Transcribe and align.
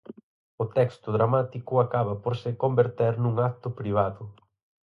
O 0.63 0.65
texto 0.77 1.07
dramático 1.17 1.73
acaba 1.79 2.13
por 2.23 2.33
se 2.41 2.51
converter 2.63 3.13
nun 3.23 3.35
acto 3.49 3.67
privado. 3.79 4.23